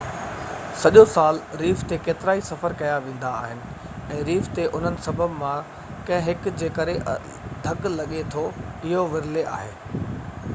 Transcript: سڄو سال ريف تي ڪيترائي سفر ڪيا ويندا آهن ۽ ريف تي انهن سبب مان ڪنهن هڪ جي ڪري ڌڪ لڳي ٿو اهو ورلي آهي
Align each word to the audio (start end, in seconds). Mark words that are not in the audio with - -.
سڄو 0.83 1.01
سال 1.15 1.35
ريف 1.59 1.83
تي 1.91 1.99
ڪيترائي 2.07 2.41
سفر 2.47 2.73
ڪيا 2.79 2.95
ويندا 3.03 3.33
آهن 3.41 3.61
۽ 4.15 4.23
ريف 4.31 4.49
تي 4.61 4.65
انهن 4.79 4.97
سبب 5.09 5.37
مان 5.43 5.69
ڪنهن 6.09 6.25
هڪ 6.31 6.57
جي 6.63 6.73
ڪري 6.79 6.97
ڌڪ 7.69 7.87
لڳي 8.01 8.25
ٿو 8.39 8.49
اهو 8.49 9.07
ورلي 9.15 9.47
آهي 9.55 10.05